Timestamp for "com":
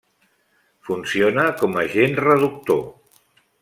1.61-1.79